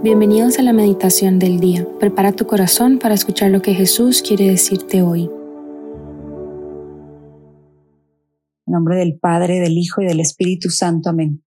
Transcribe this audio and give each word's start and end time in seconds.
Bienvenidos 0.00 0.60
a 0.60 0.62
la 0.62 0.72
meditación 0.72 1.40
del 1.40 1.58
día. 1.58 1.84
Prepara 1.98 2.30
tu 2.30 2.46
corazón 2.46 3.00
para 3.00 3.14
escuchar 3.14 3.50
lo 3.50 3.62
que 3.62 3.74
Jesús 3.74 4.22
quiere 4.22 4.46
decirte 4.46 5.02
hoy. 5.02 5.28
En 8.64 8.72
nombre 8.72 8.94
del 8.94 9.18
Padre, 9.18 9.58
del 9.58 9.76
Hijo 9.76 10.00
y 10.00 10.06
del 10.06 10.20
Espíritu 10.20 10.70
Santo. 10.70 11.10
Amén. 11.10 11.42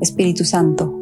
Espíritu 0.00 0.44
Santo, 0.44 0.94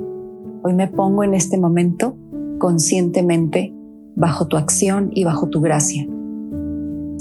hoy 0.63 0.73
me 0.73 0.89
pongo 0.89 1.23
en 1.23 1.35
este 1.35 1.59
momento 1.59 2.17
conscientemente 2.59 3.75
bajo 4.17 4.49
tu 4.49 4.57
acción 4.57 5.11
y 5.13 5.25
bajo 5.25 5.51
tu 5.51 5.61
gracia 5.61 6.09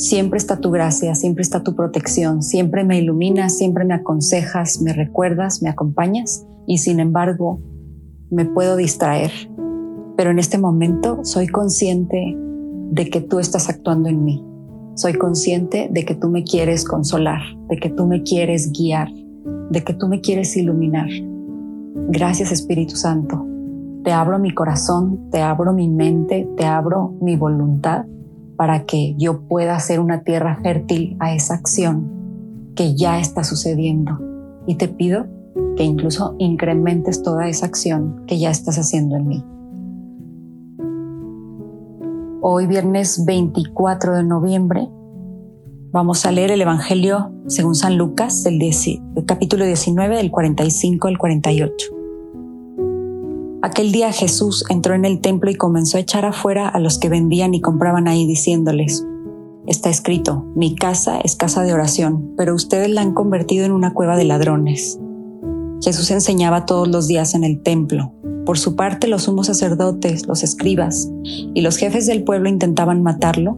Siempre 0.04 0.38
está 0.38 0.60
tu 0.60 0.70
gracia, 0.70 1.16
siempre 1.16 1.44
está 1.44 1.64
tu 1.64 1.78
protección, 1.78 2.44
siempre 2.44 2.84
me 2.84 2.98
iluminas, 3.00 3.58
siempre 3.58 3.86
me 3.86 3.94
aconsejas, 3.94 4.82
me 4.82 4.92
recuerdas, 4.92 5.62
me 5.62 5.70
acompañas 5.70 6.46
y 6.68 6.80
sin 6.80 7.00
embargo 7.00 7.62
me 8.30 8.44
puedo 8.44 8.76
distraer. 8.76 9.32
Pero 10.18 10.32
en 10.32 10.40
este 10.40 10.58
momento 10.58 11.20
soy 11.24 11.48
consciente 11.48 12.38
de 12.92 13.10
que 13.10 13.22
tú 13.22 13.40
estás 13.40 13.70
actuando 13.70 14.10
en 14.10 14.26
mí. 14.26 14.46
Soy 14.96 15.14
consciente 15.14 15.88
de 15.90 16.04
que 16.04 16.16
tú 16.16 16.28
me 16.28 16.44
quieres 16.44 16.84
consolar, 16.84 17.40
de 17.70 17.78
que 17.78 17.90
tú 17.90 18.06
me 18.06 18.24
quieres 18.24 18.74
guiar, 18.74 19.08
de 19.70 19.84
que 19.86 19.94
tú 19.94 20.10
me 20.10 20.20
quieres 20.20 20.58
iluminar. 20.58 21.08
Gracias 22.10 22.52
Espíritu 22.52 22.98
Santo. 22.98 23.48
Te 24.04 24.12
abro 24.12 24.38
mi 24.38 24.54
corazón, 24.54 25.30
te 25.32 25.42
abro 25.42 25.72
mi 25.72 25.88
mente, 25.88 26.46
te 26.58 26.66
abro 26.66 27.16
mi 27.22 27.38
voluntad 27.38 28.04
para 28.58 28.86
que 28.86 29.16
yo 29.18 29.42
pueda 29.48 29.76
hacer 29.76 30.00
una 30.00 30.24
tierra 30.24 30.60
fértil 30.62 31.16
a 31.20 31.34
esa 31.34 31.56
acción 31.56 32.74
que 32.76 32.96
ya 32.96 33.20
está 33.20 33.44
sucediendo. 33.44 34.20
Y 34.68 34.76
te 34.76 34.88
pido 34.88 35.26
que 35.76 35.84
incluso 35.84 36.36
incrementes 36.40 37.24
toda 37.24 37.48
esa 37.48 37.66
acción 37.66 38.24
que 38.28 38.40
ya 38.40 38.50
estás 38.50 38.78
haciendo 38.78 39.16
en 39.16 39.28
mí. 39.28 39.44
Hoy 42.42 42.68
viernes 42.68 43.24
24 43.26 44.18
de 44.18 44.24
noviembre 44.24 44.90
vamos 45.92 46.26
a 46.26 46.32
leer 46.32 46.52
el 46.52 46.62
Evangelio 46.62 47.32
según 47.48 47.76
San 47.76 47.98
Lucas, 47.98 48.46
el, 48.46 48.62
el 48.62 49.26
capítulo 49.26 49.66
19 49.66 50.18
del 50.18 50.32
45 50.32 51.08
al 51.08 51.18
48. 51.18 52.03
Aquel 53.64 53.94
día 53.94 54.12
Jesús 54.12 54.66
entró 54.68 54.94
en 54.94 55.06
el 55.06 55.22
templo 55.22 55.50
y 55.50 55.56
comenzó 55.56 55.96
a 55.96 56.02
echar 56.02 56.26
afuera 56.26 56.68
a 56.68 56.82
los 56.82 57.00
que 57.00 57.08
vendían 57.08 57.54
y 57.54 57.62
compraban 57.62 58.10
ahí 58.10 58.28
diciéndoles, 58.28 59.08
Está 59.66 59.90
escrito, 59.90 60.46
mi 60.54 60.76
casa 60.76 61.22
es 61.22 61.38
casa 61.38 61.64
de 61.64 61.72
oración, 61.72 62.34
pero 62.36 62.54
ustedes 62.56 62.90
la 62.90 63.00
han 63.00 63.14
convertido 63.14 63.66
en 63.66 63.72
una 63.72 63.94
cueva 63.94 64.18
de 64.18 64.26
ladrones. 64.26 65.00
Jesús 65.82 66.12
enseñaba 66.12 66.66
todos 66.66 66.90
los 66.90 67.08
días 67.08 67.36
en 67.36 67.46
el 67.46 67.62
templo. 67.62 68.12
Por 68.46 68.58
su 68.58 68.76
parte, 68.76 69.08
los 69.08 69.24
sumos 69.24 69.48
sacerdotes, 69.48 70.28
los 70.28 70.44
escribas 70.44 71.10
y 71.24 71.62
los 71.62 71.78
jefes 71.78 72.06
del 72.06 72.26
pueblo 72.26 72.50
intentaban 72.50 73.02
matarlo, 73.02 73.58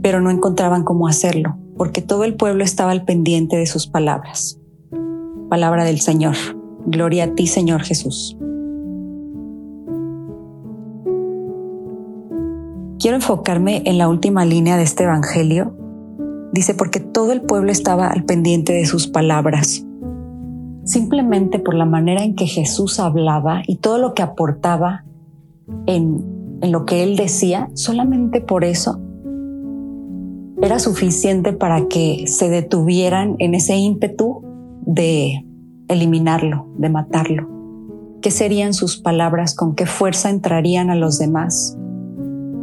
pero 0.00 0.22
no 0.22 0.30
encontraban 0.30 0.82
cómo 0.82 1.08
hacerlo, 1.08 1.58
porque 1.76 2.00
todo 2.00 2.24
el 2.24 2.36
pueblo 2.36 2.64
estaba 2.64 2.90
al 2.90 3.04
pendiente 3.04 3.58
de 3.58 3.66
sus 3.66 3.86
palabras. 3.86 4.58
Palabra 5.50 5.84
del 5.84 6.00
Señor. 6.00 6.36
Gloria 6.86 7.24
a 7.24 7.34
ti, 7.34 7.46
Señor 7.46 7.82
Jesús. 7.82 8.38
Quiero 13.02 13.16
enfocarme 13.16 13.82
en 13.84 13.98
la 13.98 14.08
última 14.08 14.44
línea 14.44 14.76
de 14.76 14.84
este 14.84 15.02
Evangelio. 15.02 15.74
Dice, 16.52 16.72
porque 16.72 17.00
todo 17.00 17.32
el 17.32 17.42
pueblo 17.42 17.72
estaba 17.72 18.06
al 18.06 18.22
pendiente 18.22 18.72
de 18.72 18.86
sus 18.86 19.08
palabras. 19.08 19.84
Simplemente 20.84 21.58
por 21.58 21.74
la 21.74 21.84
manera 21.84 22.22
en 22.22 22.36
que 22.36 22.46
Jesús 22.46 23.00
hablaba 23.00 23.62
y 23.66 23.78
todo 23.78 23.98
lo 23.98 24.14
que 24.14 24.22
aportaba 24.22 25.04
en, 25.86 26.60
lo 26.62 26.86
que 26.86 27.02
él 27.02 27.16
decía, 27.16 27.70
solamente 27.74 28.40
por 28.40 28.62
eso 28.62 29.00
era 30.62 30.78
suficiente 30.78 31.52
para 31.52 31.88
que 31.88 32.28
se 32.28 32.50
detuvieran 32.50 33.34
en 33.40 33.56
ese 33.56 33.74
ímpetu 33.74 34.44
de 34.86 35.44
eliminarlo, 35.88 36.68
de 36.78 36.88
matarlo. 36.88 37.48
¿Qué 38.20 38.30
serían 38.30 38.72
sus 38.74 38.96
palabras? 38.96 39.56
¿Con 39.56 39.74
qué 39.74 39.86
fuerza 39.86 40.30
entrarían 40.30 40.88
a 40.88 40.94
los 40.94 41.18
demás? 41.18 41.76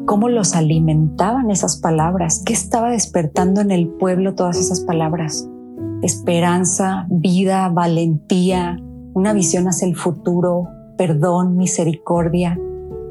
Cómo 0.10 0.28
los 0.28 0.56
alimentaban 0.56 1.52
esas 1.52 1.78
palabras, 1.78 2.42
qué 2.44 2.52
estaba 2.52 2.90
despertando 2.90 3.62
en 3.62 3.70
el 3.70 3.88
pueblo 3.88 4.34
todas 4.34 4.58
esas 4.58 4.80
palabras. 4.82 5.48
Esperanza, 6.02 7.06
vida, 7.12 7.70
valentía, 7.70 8.80
una 9.14 9.34
visión 9.34 9.68
hacia 9.68 9.88
el 9.88 9.96
futuro, 9.96 10.68
perdón, 10.98 11.58
misericordia. 11.58 12.60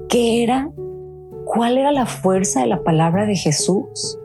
¿Qué 0.08 0.42
era? 0.42 0.72
¿Cuál 1.44 1.78
era 1.78 1.92
la 1.92 2.06
fuerza 2.06 2.62
de 2.62 2.66
la 2.66 2.82
palabra 2.82 3.26
de 3.26 3.36
Jesús? 3.36 4.18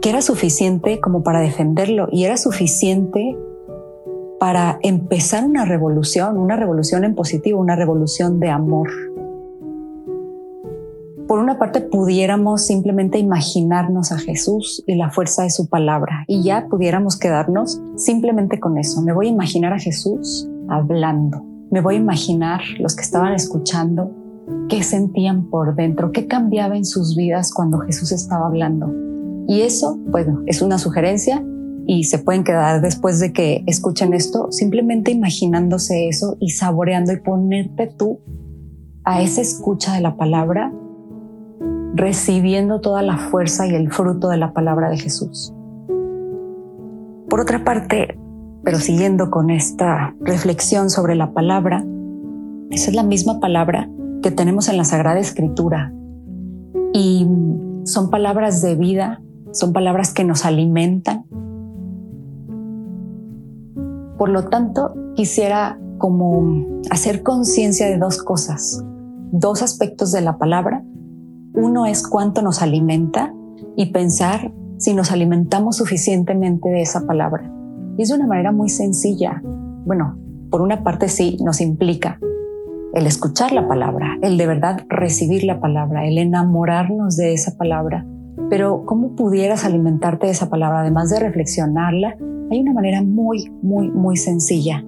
Que 0.00 0.10
era 0.10 0.22
suficiente 0.22 1.00
como 1.00 1.24
para 1.24 1.40
defenderlo 1.40 2.06
y 2.12 2.26
era 2.26 2.36
suficiente 2.36 3.36
para 4.38 4.78
empezar 4.82 5.44
una 5.44 5.64
revolución, 5.64 6.38
una 6.38 6.54
revolución 6.54 7.02
en 7.02 7.16
positivo, 7.16 7.60
una 7.60 7.74
revolución 7.74 8.38
de 8.38 8.50
amor 8.50 8.88
por 11.32 11.38
una 11.38 11.58
parte 11.58 11.80
pudiéramos 11.80 12.66
simplemente 12.66 13.18
imaginarnos 13.18 14.12
a 14.12 14.18
Jesús 14.18 14.84
y 14.86 14.96
la 14.96 15.08
fuerza 15.08 15.44
de 15.44 15.48
su 15.48 15.66
palabra 15.66 16.26
y 16.28 16.42
ya 16.42 16.66
pudiéramos 16.68 17.18
quedarnos 17.18 17.80
simplemente 17.96 18.60
con 18.60 18.76
eso. 18.76 19.00
Me 19.00 19.14
voy 19.14 19.28
a 19.28 19.30
imaginar 19.30 19.72
a 19.72 19.78
Jesús 19.78 20.46
hablando. 20.68 21.42
Me 21.70 21.80
voy 21.80 21.94
a 21.94 22.00
imaginar 22.00 22.60
los 22.80 22.94
que 22.94 23.00
estaban 23.00 23.32
escuchando 23.32 24.10
qué 24.68 24.82
sentían 24.82 25.48
por 25.48 25.74
dentro, 25.74 26.12
qué 26.12 26.26
cambiaba 26.26 26.76
en 26.76 26.84
sus 26.84 27.16
vidas 27.16 27.50
cuando 27.50 27.78
Jesús 27.78 28.12
estaba 28.12 28.44
hablando. 28.48 28.92
Y 29.48 29.62
eso, 29.62 29.96
bueno, 30.08 30.42
es 30.44 30.60
una 30.60 30.76
sugerencia 30.76 31.42
y 31.86 32.04
se 32.04 32.18
pueden 32.18 32.44
quedar 32.44 32.82
después 32.82 33.20
de 33.20 33.32
que 33.32 33.64
escuchen 33.66 34.12
esto, 34.12 34.52
simplemente 34.52 35.10
imaginándose 35.10 36.08
eso 36.08 36.36
y 36.40 36.50
saboreando 36.50 37.10
y 37.10 37.20
ponerte 37.20 37.86
tú 37.86 38.20
a 39.04 39.22
esa 39.22 39.40
escucha 39.40 39.94
de 39.94 40.02
la 40.02 40.18
palabra 40.18 40.74
recibiendo 41.94 42.80
toda 42.80 43.02
la 43.02 43.16
fuerza 43.16 43.66
y 43.66 43.74
el 43.74 43.92
fruto 43.92 44.28
de 44.28 44.38
la 44.38 44.52
palabra 44.52 44.88
de 44.88 44.98
Jesús. 44.98 45.52
Por 47.28 47.40
otra 47.40 47.64
parte, 47.64 48.18
pero 48.64 48.78
siguiendo 48.78 49.30
con 49.30 49.50
esta 49.50 50.14
reflexión 50.20 50.90
sobre 50.90 51.14
la 51.14 51.32
palabra, 51.32 51.84
esa 52.70 52.90
es 52.90 52.96
la 52.96 53.02
misma 53.02 53.40
palabra 53.40 53.90
que 54.22 54.30
tenemos 54.30 54.68
en 54.68 54.76
la 54.76 54.84
Sagrada 54.84 55.18
Escritura 55.18 55.92
y 56.92 57.26
son 57.84 58.10
palabras 58.10 58.62
de 58.62 58.74
vida, 58.76 59.20
son 59.50 59.72
palabras 59.72 60.12
que 60.12 60.24
nos 60.24 60.44
alimentan. 60.44 61.24
Por 64.16 64.28
lo 64.28 64.44
tanto, 64.44 64.94
quisiera 65.14 65.78
como 65.98 66.80
hacer 66.90 67.22
conciencia 67.22 67.86
de 67.86 67.98
dos 67.98 68.22
cosas, 68.22 68.84
dos 69.32 69.62
aspectos 69.62 70.12
de 70.12 70.20
la 70.20 70.38
palabra 70.38 70.84
uno 71.54 71.86
es 71.86 72.06
cuánto 72.06 72.42
nos 72.42 72.62
alimenta 72.62 73.34
y 73.76 73.92
pensar 73.92 74.52
si 74.78 74.94
nos 74.94 75.12
alimentamos 75.12 75.76
suficientemente 75.76 76.68
de 76.68 76.82
esa 76.82 77.06
palabra. 77.06 77.50
Y 77.96 78.02
es 78.02 78.08
de 78.08 78.16
una 78.16 78.26
manera 78.26 78.52
muy 78.52 78.68
sencilla. 78.68 79.42
Bueno, 79.84 80.16
por 80.50 80.62
una 80.62 80.82
parte 80.82 81.08
sí 81.08 81.36
nos 81.44 81.60
implica 81.60 82.18
el 82.94 83.06
escuchar 83.06 83.52
la 83.52 83.66
palabra, 83.66 84.18
el 84.22 84.36
de 84.36 84.46
verdad 84.46 84.80
recibir 84.88 85.44
la 85.44 85.60
palabra, 85.60 86.06
el 86.06 86.18
enamorarnos 86.18 87.16
de 87.16 87.32
esa 87.32 87.56
palabra. 87.56 88.06
Pero 88.50 88.84
¿cómo 88.84 89.14
pudieras 89.14 89.64
alimentarte 89.64 90.26
de 90.26 90.32
esa 90.32 90.50
palabra? 90.50 90.80
Además 90.80 91.10
de 91.10 91.20
reflexionarla, 91.20 92.16
hay 92.50 92.60
una 92.60 92.74
manera 92.74 93.02
muy, 93.02 93.50
muy, 93.62 93.90
muy 93.90 94.16
sencilla. 94.16 94.84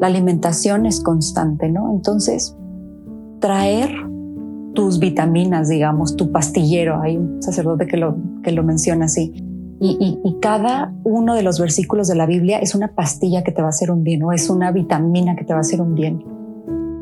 La 0.00 0.06
alimentación 0.06 0.86
es 0.86 1.02
constante, 1.02 1.68
¿no? 1.68 1.90
Entonces, 1.92 2.56
traer 3.40 3.90
tus 4.82 4.98
vitaminas, 4.98 5.68
digamos, 5.68 6.16
tu 6.16 6.32
pastillero. 6.32 7.00
Hay 7.00 7.16
un 7.16 7.40
sacerdote 7.40 7.86
que 7.86 7.96
lo, 7.96 8.16
que 8.42 8.50
lo 8.50 8.64
menciona 8.64 9.04
así. 9.04 9.32
Y, 9.78 10.18
y, 10.24 10.40
cada 10.40 10.92
uno 11.04 11.36
de 11.36 11.44
los 11.44 11.60
versículos 11.60 12.08
de 12.08 12.16
la 12.16 12.26
Biblia 12.26 12.58
es 12.58 12.74
una 12.74 12.88
pastilla 12.88 13.44
que 13.44 13.52
te 13.52 13.62
va 13.62 13.68
a 13.68 13.70
hacer 13.70 13.92
un 13.92 14.02
bien 14.02 14.24
o 14.24 14.32
es 14.32 14.50
una 14.50 14.72
vitamina 14.72 15.36
que 15.36 15.44
te 15.44 15.52
va 15.52 15.58
a 15.58 15.60
hacer 15.60 15.80
un 15.80 15.94
bien. 15.94 16.24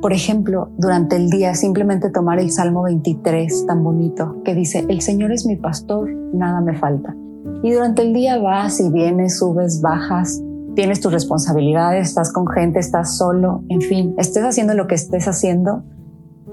Por 0.03 0.13
ejemplo, 0.13 0.69
durante 0.77 1.17
el 1.17 1.31
día 1.31 1.55
simplemente 1.55 2.11
tomar 2.11 2.39
el 2.39 2.51
Salmo 2.51 2.83
23 2.83 3.65
tan 3.67 3.83
bonito 3.83 4.43
que 4.45 4.55
dice, 4.55 4.85
el 4.91 5.01
Señor 5.01 5.33
es 5.33 5.47
mi 5.47 5.57
pastor, 5.57 6.11
nada 6.35 6.61
me 6.61 6.77
falta. 6.77 7.17
Y 7.63 7.73
durante 7.73 8.03
el 8.03 8.13
día 8.13 8.37
vas 8.39 8.79
y 8.81 8.91
vienes, 8.91 9.39
subes, 9.39 9.81
bajas, 9.81 10.43
tienes 10.75 11.01
tus 11.01 11.13
responsabilidades, 11.13 12.09
estás 12.09 12.31
con 12.31 12.47
gente, 12.47 12.79
estás 12.79 13.17
solo, 13.17 13.65
en 13.71 13.81
fin, 13.81 14.15
estés 14.19 14.45
haciendo 14.45 14.75
lo 14.75 14.87
que 14.87 14.97
estés 14.97 15.27
haciendo, 15.29 15.83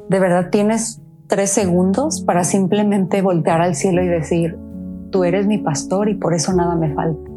de 0.10 0.20
verdad 0.20 0.50
tienes 0.52 1.02
tres 1.28 1.50
segundos 1.52 2.22
para 2.22 2.44
simplemente 2.44 3.22
voltear 3.22 3.62
al 3.62 3.76
cielo 3.76 4.04
y 4.04 4.08
decir, 4.08 4.58
tú 5.12 5.24
eres 5.24 5.46
mi 5.48 5.58
pastor 5.58 6.10
y 6.10 6.16
por 6.16 6.34
eso 6.34 6.54
nada 6.54 6.76
me 6.76 6.94
falta. 6.94 7.30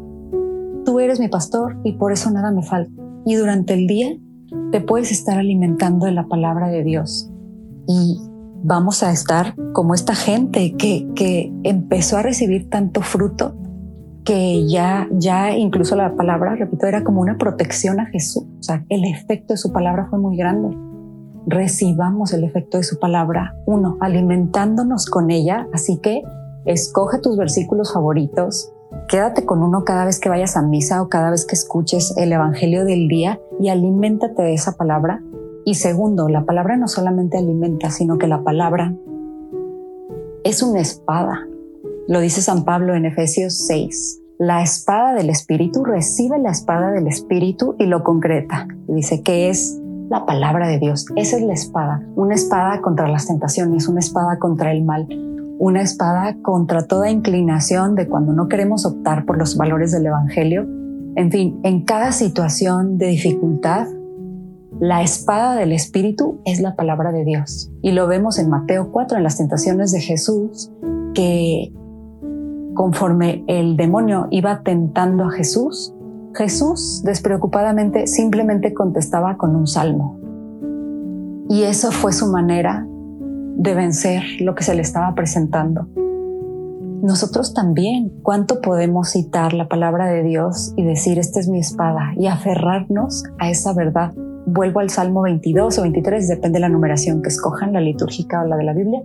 tú 0.83 0.99
eres 0.99 1.19
mi 1.19 1.27
pastor 1.27 1.77
y 1.83 1.93
por 1.93 2.11
eso 2.11 2.31
nada 2.31 2.51
me 2.51 2.63
falta. 2.63 2.91
Y 3.25 3.35
durante 3.35 3.73
el 3.75 3.85
día 3.85 4.17
te 4.71 4.81
puedes 4.81 5.11
estar 5.11 5.37
alimentando 5.37 6.07
de 6.07 6.11
la 6.11 6.27
palabra 6.27 6.69
de 6.69 6.83
Dios 6.83 7.31
y 7.87 8.19
vamos 8.63 9.03
a 9.03 9.11
estar 9.11 9.55
como 9.73 9.93
esta 9.93 10.15
gente 10.15 10.75
que, 10.77 11.07
que 11.15 11.53
empezó 11.63 12.17
a 12.17 12.23
recibir 12.23 12.69
tanto 12.69 13.01
fruto 13.01 13.55
que 14.23 14.67
ya, 14.67 15.07
ya 15.11 15.55
incluso 15.55 15.95
la 15.95 16.15
palabra, 16.15 16.55
repito, 16.55 16.85
era 16.85 17.03
como 17.03 17.21
una 17.21 17.37
protección 17.37 17.99
a 17.99 18.05
Jesús. 18.07 18.43
O 18.59 18.63
sea, 18.63 18.85
el 18.89 19.03
efecto 19.05 19.53
de 19.53 19.57
su 19.57 19.71
palabra 19.71 20.07
fue 20.09 20.19
muy 20.19 20.37
grande. 20.37 20.75
Recibamos 21.45 22.33
el 22.33 22.43
efecto 22.43 22.77
de 22.77 22.83
su 22.83 22.99
palabra, 22.99 23.55
uno, 23.65 23.97
alimentándonos 23.99 25.05
con 25.05 25.31
ella. 25.31 25.67
Así 25.73 25.97
que 25.99 26.23
escoge 26.65 27.19
tus 27.19 27.37
versículos 27.37 27.93
favoritos, 27.93 28.71
quédate 29.07 29.45
con 29.45 29.63
uno 29.63 29.83
cada 29.83 30.05
vez 30.05 30.19
que 30.19 30.29
vayas 30.29 30.57
a 30.57 30.61
misa 30.61 31.01
o 31.01 31.09
cada 31.09 31.31
vez 31.31 31.45
que 31.45 31.55
escuches 31.55 32.15
el 32.17 32.31
Evangelio 32.31 32.85
del 32.85 33.07
día 33.07 33.39
y 33.59 33.69
aliméntate 33.69 34.41
de 34.43 34.53
esa 34.53 34.73
palabra. 34.73 35.23
Y 35.65 35.75
segundo, 35.75 36.27
la 36.29 36.45
palabra 36.45 36.77
no 36.77 36.87
solamente 36.87 37.37
alimenta, 37.37 37.91
sino 37.91 38.17
que 38.17 38.27
la 38.27 38.43
palabra 38.43 38.95
es 40.43 40.63
una 40.63 40.79
espada 40.79 41.47
lo 42.11 42.19
dice 42.19 42.41
San 42.41 42.65
Pablo 42.65 42.95
en 42.95 43.05
Efesios 43.05 43.57
6. 43.67 44.21
La 44.39 44.63
espada 44.63 45.13
del 45.13 45.29
Espíritu 45.29 45.85
recibe 45.85 46.39
la 46.39 46.51
espada 46.51 46.91
del 46.91 47.07
Espíritu 47.07 47.75
y 47.79 47.85
lo 47.85 48.03
concreta. 48.03 48.67
Dice 48.87 49.21
que 49.21 49.49
es 49.49 49.80
la 50.11 50.25
palabra 50.25 50.67
de 50.67 50.77
Dios. 50.77 51.05
Esa 51.15 51.37
es 51.37 51.43
la 51.43 51.53
espada. 51.53 52.03
Una 52.15 52.35
espada 52.35 52.81
contra 52.81 53.07
las 53.07 53.27
tentaciones, 53.27 53.87
una 53.87 54.01
espada 54.01 54.39
contra 54.39 54.73
el 54.73 54.83
mal, 54.83 55.07
una 55.57 55.81
espada 55.81 56.35
contra 56.41 56.85
toda 56.85 57.09
inclinación 57.09 57.95
de 57.95 58.09
cuando 58.09 58.33
no 58.33 58.49
queremos 58.49 58.85
optar 58.85 59.25
por 59.25 59.37
los 59.37 59.55
valores 59.55 59.93
del 59.93 60.07
Evangelio. 60.07 60.67
En 61.15 61.31
fin, 61.31 61.61
en 61.63 61.85
cada 61.85 62.11
situación 62.11 62.97
de 62.97 63.07
dificultad, 63.07 63.87
la 64.81 65.01
espada 65.01 65.55
del 65.55 65.71
Espíritu 65.71 66.41
es 66.43 66.59
la 66.59 66.75
palabra 66.75 67.13
de 67.13 67.23
Dios. 67.23 67.71
Y 67.81 67.91
lo 67.91 68.05
vemos 68.07 68.37
en 68.37 68.49
Mateo 68.49 68.91
4, 68.91 69.17
en 69.17 69.23
las 69.23 69.37
tentaciones 69.37 69.93
de 69.93 70.01
Jesús, 70.01 70.73
que 71.13 71.71
Conforme 72.73 73.43
el 73.47 73.75
demonio 73.75 74.27
iba 74.31 74.63
tentando 74.63 75.25
a 75.25 75.31
Jesús, 75.31 75.93
Jesús 76.33 77.01
despreocupadamente 77.03 78.07
simplemente 78.07 78.73
contestaba 78.73 79.37
con 79.37 79.55
un 79.55 79.67
salmo. 79.67 80.19
Y 81.49 81.63
eso 81.63 81.91
fue 81.91 82.13
su 82.13 82.27
manera 82.27 82.87
de 83.57 83.73
vencer 83.73 84.23
lo 84.39 84.55
que 84.55 84.63
se 84.63 84.73
le 84.73 84.81
estaba 84.81 85.13
presentando. 85.13 85.87
Nosotros 87.01 87.53
también, 87.53 88.13
¿cuánto 88.21 88.61
podemos 88.61 89.09
citar 89.09 89.53
la 89.53 89.67
palabra 89.67 90.05
de 90.05 90.23
Dios 90.23 90.73
y 90.77 90.85
decir, 90.85 91.17
esta 91.17 91.39
es 91.39 91.49
mi 91.49 91.59
espada 91.59 92.13
y 92.15 92.27
aferrarnos 92.27 93.23
a 93.39 93.49
esa 93.49 93.73
verdad? 93.73 94.13
Vuelvo 94.45 94.79
al 94.79 94.89
Salmo 94.89 95.23
22 95.23 95.79
o 95.79 95.81
23, 95.81 96.27
depende 96.27 96.57
de 96.57 96.61
la 96.61 96.69
numeración 96.69 97.21
que 97.21 97.29
escojan, 97.29 97.73
la 97.73 97.81
litúrgica 97.81 98.43
o 98.43 98.45
la 98.45 98.55
de 98.55 98.63
la 98.63 98.73
Biblia, 98.73 99.01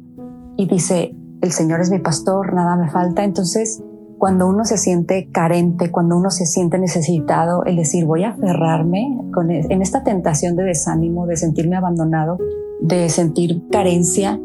y 0.56 0.66
dice, 0.66 1.14
el 1.40 1.52
Señor 1.52 1.80
es 1.80 1.90
mi 1.90 1.98
pastor, 1.98 2.52
nada 2.52 2.76
me 2.76 2.90
falta. 2.90 3.24
Entonces, 3.24 3.82
cuando 4.18 4.48
uno 4.48 4.64
se 4.64 4.78
siente 4.78 5.28
carente, 5.30 5.90
cuando 5.90 6.16
uno 6.16 6.30
se 6.30 6.46
siente 6.46 6.78
necesitado, 6.78 7.64
el 7.64 7.76
decir 7.76 8.04
voy 8.04 8.24
a 8.24 8.30
aferrarme 8.30 9.18
con, 9.32 9.50
e, 9.50 9.66
en 9.68 9.82
esta 9.82 10.04
tentación 10.04 10.56
de 10.56 10.64
desánimo, 10.64 11.26
de 11.26 11.36
sentirme 11.36 11.76
abandonado, 11.76 12.38
de 12.80 13.08
sentir 13.08 13.62
carencia, 13.70 14.40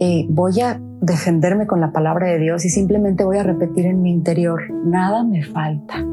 eh, 0.00 0.26
voy 0.28 0.60
a 0.60 0.80
defenderme 1.00 1.66
con 1.66 1.80
la 1.80 1.92
palabra 1.92 2.28
de 2.28 2.38
Dios 2.38 2.64
y 2.64 2.68
simplemente 2.68 3.24
voy 3.24 3.38
a 3.38 3.42
repetir 3.42 3.86
en 3.86 4.02
mi 4.02 4.10
interior, 4.10 4.60
nada 4.84 5.24
me 5.24 5.42
falta, 5.42 6.04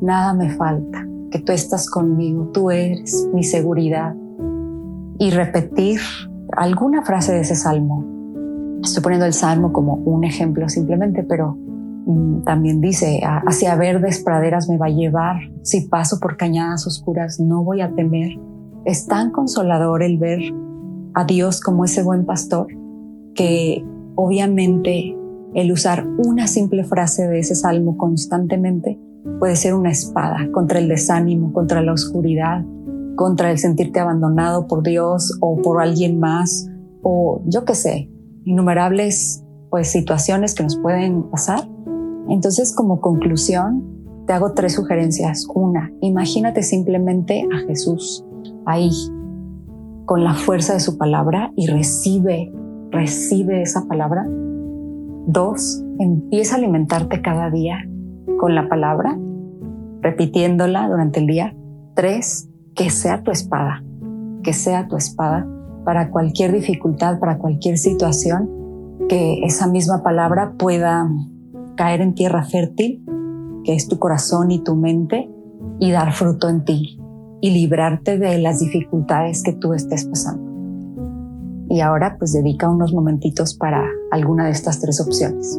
nada 0.00 0.34
me 0.34 0.50
falta, 0.50 1.06
que 1.30 1.38
tú 1.38 1.52
estás 1.52 1.88
conmigo, 1.88 2.50
tú 2.52 2.70
eres 2.70 3.28
mi 3.32 3.44
seguridad. 3.44 4.14
Y 5.18 5.30
repetir 5.30 6.00
alguna 6.56 7.02
frase 7.02 7.32
de 7.32 7.40
ese 7.40 7.54
salmo, 7.54 8.10
Estoy 8.82 9.02
poniendo 9.02 9.26
el 9.26 9.34
Salmo 9.34 9.72
como 9.72 9.96
un 9.96 10.24
ejemplo 10.24 10.68
simplemente, 10.68 11.22
pero 11.22 11.58
también 12.44 12.80
dice, 12.80 13.20
hacia 13.24 13.76
verdes 13.76 14.22
praderas 14.22 14.68
me 14.68 14.78
va 14.78 14.86
a 14.86 14.90
llevar, 14.90 15.36
si 15.62 15.82
paso 15.82 16.18
por 16.20 16.36
cañadas 16.36 16.86
oscuras 16.86 17.38
no 17.40 17.62
voy 17.62 17.80
a 17.80 17.94
temer. 17.94 18.38
Es 18.84 19.06
tan 19.06 19.30
consolador 19.30 20.02
el 20.02 20.18
ver 20.18 20.40
a 21.14 21.24
Dios 21.24 21.60
como 21.60 21.84
ese 21.84 22.02
buen 22.02 22.24
pastor 22.24 22.66
que 23.34 23.84
obviamente 24.14 25.16
el 25.54 25.72
usar 25.72 26.06
una 26.18 26.46
simple 26.46 26.84
frase 26.84 27.26
de 27.26 27.40
ese 27.40 27.54
salmo 27.54 27.96
constantemente 27.96 28.98
puede 29.38 29.56
ser 29.56 29.74
una 29.74 29.90
espada 29.90 30.48
contra 30.52 30.78
el 30.78 30.88
desánimo, 30.88 31.52
contra 31.52 31.82
la 31.82 31.92
oscuridad, 31.92 32.64
contra 33.16 33.50
el 33.50 33.58
sentirte 33.58 34.00
abandonado 34.00 34.66
por 34.66 34.82
Dios 34.82 35.36
o 35.40 35.60
por 35.60 35.82
alguien 35.82 36.18
más, 36.20 36.70
o 37.02 37.42
yo 37.46 37.64
qué 37.64 37.74
sé, 37.74 38.10
innumerables 38.44 39.44
pues 39.70 39.88
situaciones 39.88 40.54
que 40.54 40.62
nos 40.62 40.76
pueden 40.76 41.24
pasar. 41.24 41.68
Entonces, 42.28 42.74
como 42.74 43.00
conclusión, 43.00 44.00
te 44.26 44.32
hago 44.32 44.52
tres 44.52 44.74
sugerencias. 44.74 45.46
Una, 45.54 45.92
imagínate 46.00 46.62
simplemente 46.62 47.46
a 47.52 47.66
Jesús 47.66 48.24
ahí 48.66 48.90
con 50.06 50.24
la 50.24 50.34
fuerza 50.34 50.74
de 50.74 50.80
su 50.80 50.98
palabra 50.98 51.52
y 51.56 51.66
recibe, 51.66 52.52
recibe 52.90 53.62
esa 53.62 53.86
palabra. 53.86 54.26
Dos, 55.26 55.84
empieza 55.98 56.54
a 56.54 56.58
alimentarte 56.58 57.22
cada 57.22 57.50
día 57.50 57.78
con 58.38 58.54
la 58.54 58.68
palabra, 58.68 59.18
repitiéndola 60.00 60.88
durante 60.88 61.20
el 61.20 61.26
día. 61.26 61.56
Tres, 61.94 62.48
que 62.74 62.90
sea 62.90 63.22
tu 63.22 63.30
espada, 63.30 63.84
que 64.42 64.52
sea 64.52 64.88
tu 64.88 64.96
espada 64.96 65.46
para 65.84 66.10
cualquier 66.10 66.52
dificultad, 66.52 67.18
para 67.18 67.38
cualquier 67.38 67.78
situación, 67.78 68.48
que 69.08 69.42
esa 69.44 69.66
misma 69.66 70.02
palabra 70.02 70.54
pueda 70.58 71.08
caer 71.80 72.02
en 72.02 72.12
tierra 72.12 72.44
fértil, 72.44 73.02
que 73.64 73.74
es 73.74 73.88
tu 73.88 73.98
corazón 73.98 74.50
y 74.50 74.62
tu 74.62 74.76
mente, 74.76 75.30
y 75.78 75.90
dar 75.90 76.12
fruto 76.12 76.50
en 76.50 76.62
ti 76.66 77.00
y 77.40 77.52
librarte 77.52 78.18
de 78.18 78.36
las 78.36 78.60
dificultades 78.60 79.42
que 79.42 79.54
tú 79.54 79.72
estés 79.72 80.04
pasando. 80.04 80.44
Y 81.70 81.80
ahora 81.80 82.16
pues 82.18 82.34
dedica 82.34 82.68
unos 82.68 82.92
momentitos 82.92 83.54
para 83.54 83.82
alguna 84.10 84.44
de 84.44 84.50
estas 84.50 84.78
tres 84.78 85.00
opciones. 85.00 85.58